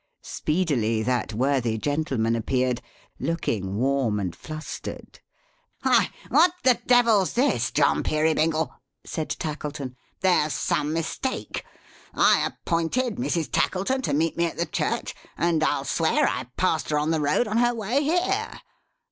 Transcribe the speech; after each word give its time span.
Speedily 0.23 1.03
that 1.03 1.31
worthy 1.31 1.77
gentleman 1.77 2.35
appeared: 2.35 2.81
looking 3.19 3.75
warm 3.75 4.19
and 4.19 4.35
flustered. 4.35 5.19
"Why, 5.83 6.09
what 6.29 6.53
the 6.63 6.81
Devil's 6.87 7.33
this, 7.33 7.69
John 7.69 8.01
Peerybingle!" 8.01 8.73
said 9.05 9.29
Tackleton. 9.29 9.95
"There's 10.21 10.53
some 10.53 10.91
mistake. 10.91 11.63
I 12.15 12.43
appointed 12.43 13.17
Mrs. 13.17 13.51
Tackleton 13.51 14.01
to 14.01 14.13
meet 14.15 14.35
me 14.37 14.45
at 14.47 14.57
the 14.57 14.65
church; 14.65 15.13
and 15.37 15.63
I'll 15.63 15.85
swear 15.85 16.27
I 16.27 16.45
passed 16.57 16.89
her 16.89 16.97
on 16.97 17.11
the 17.11 17.21
road, 17.21 17.47
on 17.47 17.57
her 17.57 17.75
way 17.75 18.01
here. 18.01 18.59